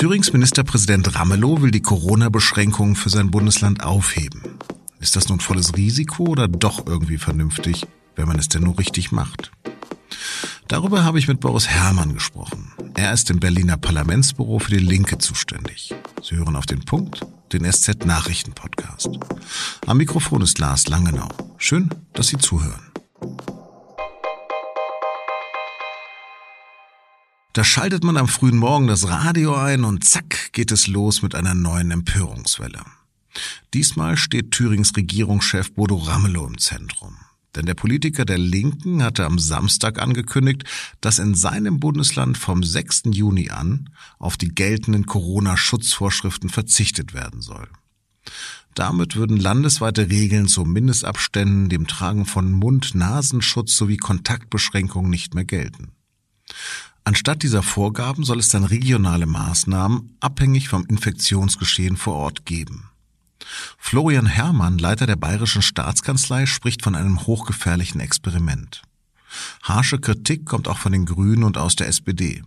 [0.00, 4.40] Thürings Ministerpräsident Ramelow will die Corona-Beschränkungen für sein Bundesland aufheben.
[4.98, 9.12] Ist das nun volles Risiko oder doch irgendwie vernünftig, wenn man es denn nur richtig
[9.12, 9.52] macht?
[10.68, 12.72] Darüber habe ich mit Boris Herrmann gesprochen.
[12.94, 15.94] Er ist im Berliner Parlamentsbüro für die Linke zuständig.
[16.22, 17.20] Sie hören auf den Punkt,
[17.52, 19.10] den SZ Nachrichten Podcast.
[19.86, 21.28] Am Mikrofon ist Lars Langenau.
[21.58, 22.90] Schön, dass Sie zuhören.
[27.52, 31.34] Da schaltet man am frühen Morgen das Radio ein und zack geht es los mit
[31.34, 32.80] einer neuen Empörungswelle.
[33.74, 37.16] Diesmal steht Thürings Regierungschef Bodo Ramelow im Zentrum.
[37.56, 40.62] Denn der Politiker der Linken hatte am Samstag angekündigt,
[41.00, 43.02] dass in seinem Bundesland vom 6.
[43.06, 43.90] Juni an
[44.20, 47.68] auf die geltenden Corona-Schutzvorschriften verzichtet werden soll.
[48.76, 55.90] Damit würden landesweite Regeln zu Mindestabständen, dem Tragen von Mund-Nasenschutz sowie Kontaktbeschränkungen nicht mehr gelten.
[57.04, 62.90] Anstatt dieser Vorgaben soll es dann regionale Maßnahmen abhängig vom Infektionsgeschehen vor Ort geben.
[63.78, 68.82] Florian Herrmann, Leiter der Bayerischen Staatskanzlei, spricht von einem hochgefährlichen Experiment.
[69.62, 72.42] Harsche Kritik kommt auch von den Grünen und aus der SPD.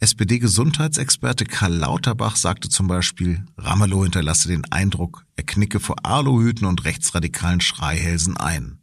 [0.00, 6.84] SPD-Gesundheitsexperte Karl Lauterbach sagte zum Beispiel, Ramelow hinterlasse den Eindruck, er knicke vor Aluhüten und
[6.84, 8.78] rechtsradikalen Schreihälsen ein.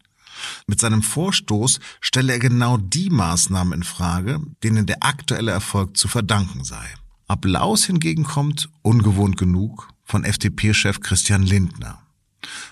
[0.67, 6.07] Mit seinem Vorstoß stelle er genau die Maßnahmen in Frage, denen der aktuelle Erfolg zu
[6.07, 6.85] verdanken sei.
[7.27, 12.01] Applaus hingegen kommt, ungewohnt genug, von FDP-Chef Christian Lindner.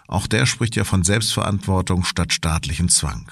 [0.07, 3.31] Auch der spricht ja von Selbstverantwortung statt staatlichen Zwang.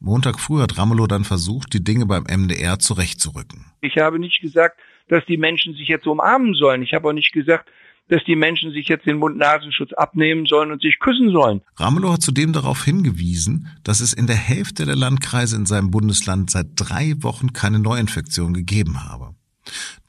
[0.00, 3.66] Montag früh hat Ramelow dann versucht, die Dinge beim MDR zurechtzurücken.
[3.80, 6.82] Ich habe nicht gesagt, dass die Menschen sich jetzt umarmen sollen.
[6.82, 7.70] Ich habe auch nicht gesagt,
[8.08, 11.62] dass die Menschen sich jetzt den Mund-Nasenschutz abnehmen sollen und sich küssen sollen.
[11.76, 16.50] Ramelow hat zudem darauf hingewiesen, dass es in der Hälfte der Landkreise in seinem Bundesland
[16.50, 19.34] seit drei Wochen keine Neuinfektion gegeben habe.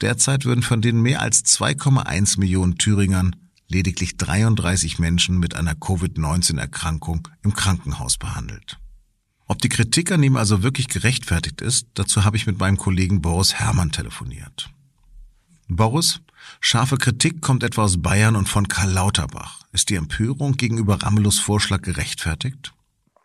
[0.02, 3.36] Derzeit würden von den mehr als 2,1 Millionen Thüringern
[3.68, 8.78] lediglich 33 Menschen mit einer Covid-19-Erkrankung im Krankenhaus behandelt.
[9.48, 13.22] Ob die Kritik an ihm also wirklich gerechtfertigt ist, dazu habe ich mit meinem Kollegen
[13.22, 14.70] Boris Herrmann telefoniert.
[15.68, 16.22] Boris,
[16.60, 19.62] scharfe Kritik kommt etwa aus Bayern und von Karl Lauterbach.
[19.72, 22.74] Ist die Empörung gegenüber Ramelows Vorschlag gerechtfertigt?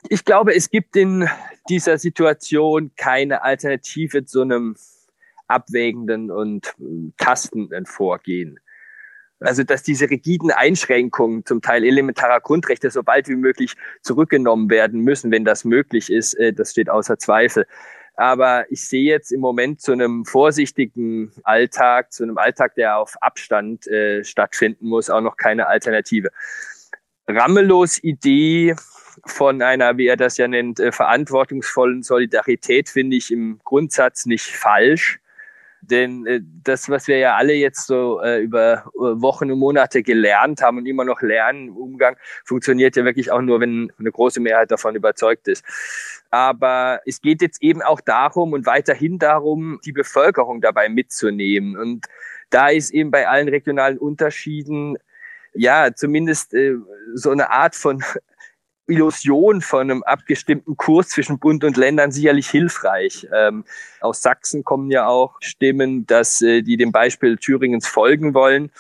[0.08, 1.28] Ich glaube, es gibt in
[1.69, 4.76] dieser Situation keine Alternative zu einem
[5.47, 6.75] abwägenden und
[7.19, 8.59] tastenden Vorgehen.
[9.41, 15.00] Also, dass diese rigiden Einschränkungen zum Teil elementarer Grundrechte so bald wie möglich zurückgenommen werden
[15.00, 17.66] müssen, wenn das möglich ist, äh, das steht außer Zweifel.
[18.20, 23.14] Aber ich sehe jetzt im Moment zu einem vorsichtigen Alltag, zu einem Alltag, der auf
[23.22, 26.28] Abstand äh, stattfinden muss, auch noch keine Alternative.
[27.26, 28.75] Ramelos Idee
[29.25, 34.54] von einer, wie er das ja nennt, äh, verantwortungsvollen Solidarität finde ich im Grundsatz nicht
[34.54, 35.19] falsch.
[35.82, 40.02] Denn äh, das, was wir ja alle jetzt so äh, über äh, Wochen und Monate
[40.02, 44.10] gelernt haben und immer noch lernen im Umgang, funktioniert ja wirklich auch nur, wenn eine
[44.10, 45.64] große Mehrheit davon überzeugt ist.
[46.30, 51.76] Aber es geht jetzt eben auch darum und weiterhin darum, die Bevölkerung dabei mitzunehmen.
[51.76, 52.06] Und
[52.50, 54.97] da ist eben bei allen regionalen Unterschieden
[55.54, 56.76] ja zumindest äh,
[57.14, 58.02] so eine Art von
[58.90, 63.26] Illusion von einem abgestimmten Kurs zwischen Bund und Ländern sicherlich hilfreich.
[63.34, 63.64] Ähm,
[64.00, 68.70] aus Sachsen kommen ja auch Stimmen, dass äh, die dem Beispiel Thüringens folgen wollen.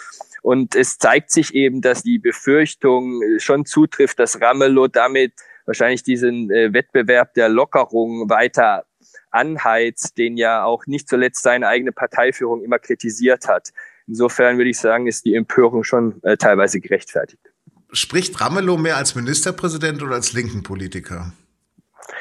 [0.42, 5.32] Und es zeigt sich eben, dass die Befürchtung äh, schon zutrifft, dass Ramelow damit
[5.66, 8.84] wahrscheinlich diesen äh, Wettbewerb der Lockerung weiter
[9.30, 13.70] anheizt, den ja auch nicht zuletzt seine eigene Parteiführung immer kritisiert hat.
[14.06, 17.49] Insofern würde ich sagen, ist die Empörung schon äh, teilweise gerechtfertigt.
[17.92, 21.32] Spricht Ramelow mehr als Ministerpräsident oder als linken Politiker?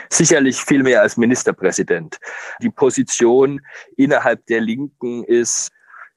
[0.09, 2.17] Sicherlich viel mehr als Ministerpräsident.
[2.61, 3.61] Die Position
[3.95, 5.69] innerhalb der Linken ist,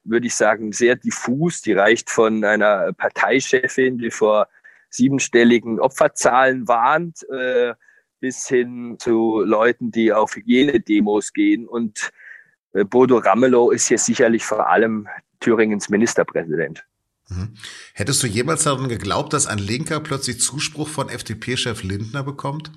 [0.03, 1.61] würde ich sagen, sehr diffus.
[1.61, 4.47] Die reicht von einer Parteichefin, die vor
[4.89, 7.73] siebenstelligen Opferzahlen warnt, äh,
[8.19, 11.67] bis hin zu Leuten, die auf Hygienedemos gehen.
[11.67, 12.11] Und
[12.73, 15.07] äh, Bodo Ramelow ist hier sicherlich vor allem
[15.39, 16.85] Thüringens Ministerpräsident.
[17.29, 17.53] Mhm.
[17.93, 22.71] Hättest du jemals daran geglaubt, dass ein Linker plötzlich Zuspruch von FDP-Chef Lindner bekommt?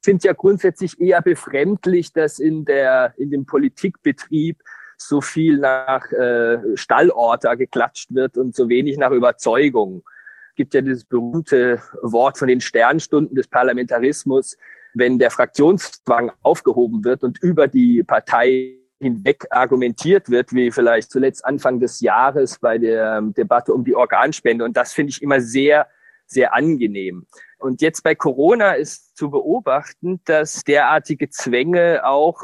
[0.00, 4.62] Ich finde ja grundsätzlich eher befremdlich, dass in, der, in dem Politikbetrieb
[4.96, 10.02] so viel nach äh, Stallorter geklatscht wird und so wenig nach Überzeugung.
[10.50, 14.56] Es gibt ja dieses berühmte Wort von den Sternstunden des Parlamentarismus,
[14.94, 21.44] wenn der Fraktionszwang aufgehoben wird und über die Partei hinweg argumentiert wird, wie vielleicht zuletzt
[21.44, 24.64] Anfang des Jahres bei der ähm, Debatte um die Organspende.
[24.64, 25.86] Und das finde ich immer sehr,
[26.26, 27.26] sehr angenehm.
[27.58, 32.40] Und jetzt bei Corona ist zu beobachten, dass derartige Zwänge auch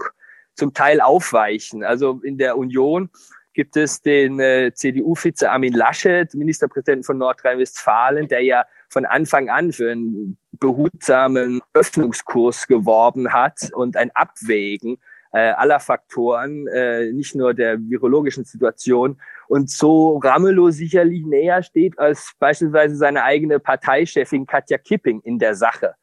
[0.54, 1.82] zum Teil aufweichen.
[1.82, 3.10] Also in der Union
[3.52, 9.72] gibt es den äh, CDU-Vize Armin Laschet, Ministerpräsidenten von Nordrhein-Westfalen, der ja von Anfang an
[9.72, 14.98] für einen behutsamen Öffnungskurs geworben hat und ein Abwägen
[15.34, 19.20] äh, aller Faktoren, äh, nicht nur der virologischen Situation.
[19.48, 25.56] Und so Ramelow sicherlich näher steht als beispielsweise seine eigene Parteichefin Katja Kipping in der
[25.56, 25.96] Sache.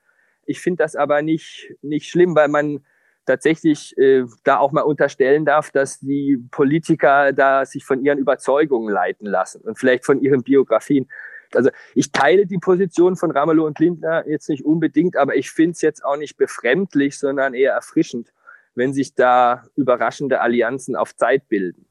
[0.46, 2.84] Ich finde das aber nicht, nicht schlimm, weil man
[3.26, 8.94] tatsächlich äh, da auch mal unterstellen darf, dass die Politiker da sich von ihren Überzeugungen
[8.94, 11.08] leiten lassen und vielleicht von ihren Biografien.
[11.54, 15.72] Also ich teile die Position von Ramelow und Lindner jetzt nicht unbedingt, aber ich finde
[15.72, 18.34] es jetzt auch nicht befremdlich, sondern eher erfrischend,
[18.76, 21.86] wenn sich da überraschende Allianzen auf Zeit bilden.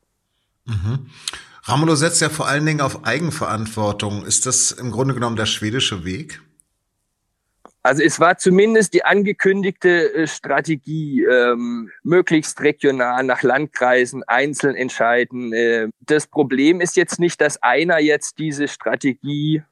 [0.65, 1.07] Mhm.
[1.65, 4.25] Ramelow setzt ja vor allen Dingen auf Eigenverantwortung.
[4.25, 6.41] Ist das im Grunde genommen der schwedische Weg?
[7.83, 15.53] Also es war zumindest die angekündigte äh, Strategie, ähm, möglichst regional nach Landkreisen einzeln entscheiden.
[15.55, 19.63] Äh, das Problem ist jetzt nicht, dass einer jetzt diese Strategie,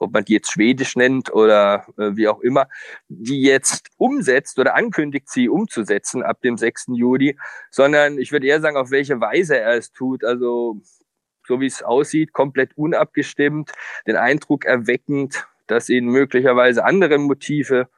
[0.00, 2.66] ob man die jetzt schwedisch nennt oder äh, wie auch immer,
[3.08, 6.86] die jetzt umsetzt oder ankündigt, sie umzusetzen ab dem 6.
[6.94, 7.38] Juli,
[7.70, 10.24] sondern ich würde eher sagen, auf welche Weise er es tut.
[10.24, 10.80] Also
[11.46, 13.72] so wie es aussieht, komplett unabgestimmt,
[14.06, 17.88] den Eindruck erweckend, dass ihn möglicherweise andere Motive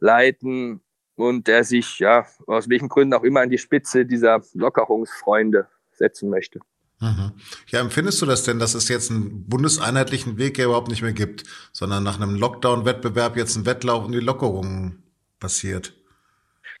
[0.00, 0.80] leiten
[1.14, 6.28] und der sich, ja, aus welchen Gründen auch immer an die Spitze dieser Lockerungsfreunde setzen
[6.30, 6.60] möchte.
[7.04, 7.32] Mhm.
[7.66, 11.12] Ja, empfindest du das denn, dass es jetzt einen bundeseinheitlichen Weg ja überhaupt nicht mehr
[11.12, 15.02] gibt, sondern nach einem Lockdown-Wettbewerb jetzt ein Wettlauf um die Lockerungen
[15.38, 15.92] passiert?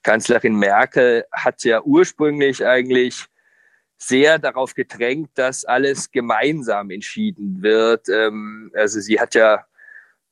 [0.02, 3.26] Kanzlerin Merkel hat ja ursprünglich eigentlich
[3.98, 8.08] sehr darauf gedrängt, dass alles gemeinsam entschieden wird.
[8.08, 9.64] Ähm, also sie hat ja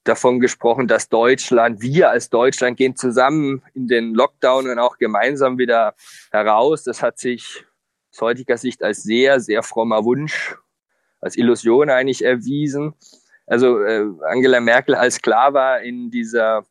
[0.05, 5.59] davon gesprochen, dass Deutschland, wir als Deutschland gehen zusammen in den Lockdown und auch gemeinsam
[5.59, 5.95] wieder
[6.31, 6.83] heraus.
[6.83, 7.65] Das hat sich
[8.13, 10.57] aus heutiger Sicht als sehr, sehr frommer Wunsch,
[11.21, 12.95] als Illusion eigentlich erwiesen.
[13.47, 16.65] Also äh, Angela Merkel, als klar war in dieser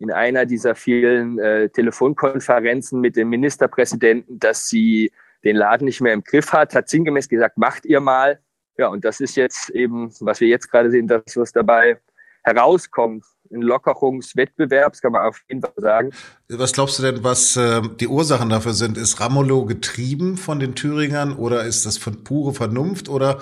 [0.00, 5.10] in einer dieser vielen äh, Telefonkonferenzen mit dem Ministerpräsidenten, dass sie
[5.44, 8.40] den Laden nicht mehr im Griff hat, hat sinngemäß gesagt, macht ihr mal.
[8.76, 11.98] Ja, und das ist jetzt eben, was wir jetzt gerade sehen, das, was dabei
[12.44, 13.24] herauskommt.
[13.50, 16.10] Ein Lockerungswettbewerbs, kann man auf jeden Fall sagen.
[16.48, 18.98] Was glaubst du denn, was äh, die Ursachen dafür sind?
[18.98, 23.40] Ist Ramolo getrieben von den Thüringern oder ist das von pure Vernunft oder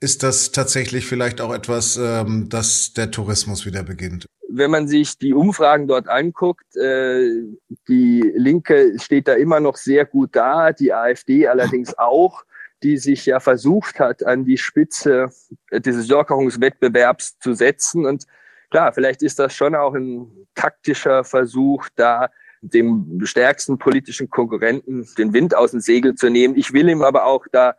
[0.00, 4.26] ist das tatsächlich vielleicht auch etwas, ähm, dass der Tourismus wieder beginnt?
[4.48, 7.42] Wenn man sich die Umfragen dort anguckt, äh,
[7.88, 12.44] die Linke steht da immer noch sehr gut da, die AfD allerdings auch
[12.82, 15.30] die sich ja versucht hat, an die Spitze
[15.72, 18.06] dieses Lockerungswettbewerbs zu setzen.
[18.06, 18.24] Und
[18.70, 22.30] klar, vielleicht ist das schon auch ein taktischer Versuch, da
[22.62, 26.56] dem stärksten politischen Konkurrenten den Wind aus dem Segel zu nehmen.
[26.56, 27.74] Ich will ihm aber auch da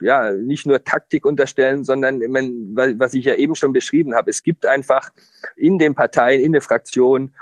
[0.00, 4.30] ja nicht nur Taktik unterstellen, sondern was ich ja eben schon beschrieben habe.
[4.30, 5.10] Es gibt einfach
[5.56, 7.34] in den Parteien, in der Fraktion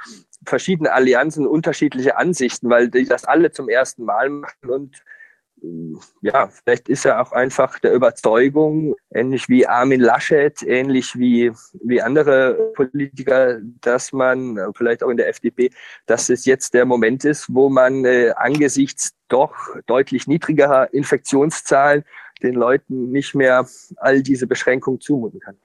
[0.45, 5.03] verschiedene Allianzen, unterschiedliche Ansichten, weil die das alle zum ersten Mal machen und
[6.23, 11.53] ja, vielleicht ist er auch einfach der Überzeugung, ähnlich wie Armin Laschet, ähnlich wie,
[11.83, 15.71] wie andere Politiker, dass man, vielleicht auch in der FDP,
[16.07, 19.55] dass es jetzt der Moment ist, wo man äh, angesichts doch
[19.87, 22.05] deutlich niedrigerer Infektionszahlen
[22.43, 25.57] den Leuten nicht mehr all diese Beschränkungen zumuten kann.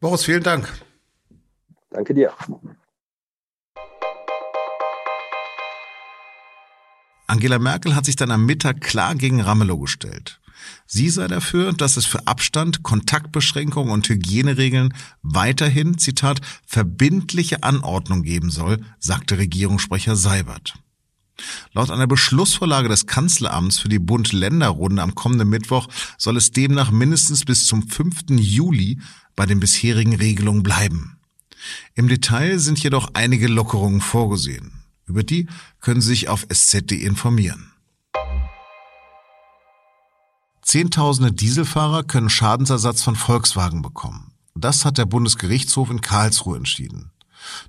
[0.00, 0.68] Boris, vielen Dank.
[1.90, 2.32] Danke dir.
[7.34, 10.38] Angela Merkel hat sich dann am Mittag klar gegen Ramelow gestellt.
[10.86, 18.50] Sie sei dafür, dass es für Abstand, Kontaktbeschränkungen und Hygieneregeln weiterhin, Zitat, verbindliche Anordnung geben
[18.50, 20.74] soll, sagte Regierungssprecher Seibert.
[21.72, 27.44] Laut einer Beschlussvorlage des Kanzleramts für die Bund-Länder-Runde am kommenden Mittwoch soll es demnach mindestens
[27.44, 28.26] bis zum 5.
[28.38, 29.00] Juli
[29.34, 31.18] bei den bisherigen Regelungen bleiben.
[31.96, 34.83] Im Detail sind jedoch einige Lockerungen vorgesehen.
[35.06, 35.48] Über die
[35.80, 37.72] können Sie sich auf sz.de informieren.
[40.62, 44.32] Zehntausende Dieselfahrer können Schadensersatz von Volkswagen bekommen.
[44.54, 47.10] Das hat der Bundesgerichtshof in Karlsruhe entschieden.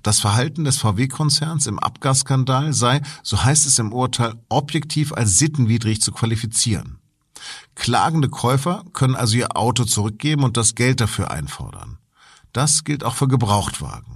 [0.02, 6.00] Das Verhalten des VW-Konzerns im Abgasskandal sei, so heißt es im Urteil, objektiv als sittenwidrig
[6.00, 6.98] zu qualifizieren.
[7.74, 11.98] Klagende Käufer können also ihr Auto zurückgeben und das Geld dafür einfordern.
[12.52, 14.15] Das gilt auch für Gebrauchtwagen.